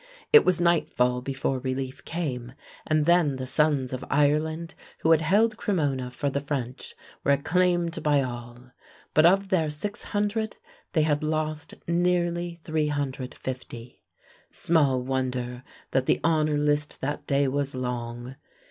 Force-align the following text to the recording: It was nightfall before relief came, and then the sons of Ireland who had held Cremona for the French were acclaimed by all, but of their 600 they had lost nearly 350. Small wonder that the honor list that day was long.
It 0.33 0.43
was 0.43 0.59
nightfall 0.59 1.21
before 1.21 1.59
relief 1.59 2.03
came, 2.05 2.53
and 2.87 3.05
then 3.05 3.35
the 3.35 3.45
sons 3.45 3.93
of 3.93 4.03
Ireland 4.09 4.73
who 5.01 5.11
had 5.11 5.21
held 5.21 5.57
Cremona 5.57 6.09
for 6.09 6.31
the 6.31 6.39
French 6.39 6.95
were 7.23 7.33
acclaimed 7.33 8.01
by 8.01 8.23
all, 8.23 8.71
but 9.13 9.27
of 9.27 9.49
their 9.49 9.69
600 9.69 10.57
they 10.93 11.03
had 11.03 11.21
lost 11.21 11.75
nearly 11.87 12.59
350. 12.63 14.01
Small 14.49 15.03
wonder 15.03 15.61
that 15.91 16.07
the 16.07 16.19
honor 16.23 16.57
list 16.57 16.99
that 17.01 17.27
day 17.27 17.47
was 17.47 17.75
long. 17.75 18.37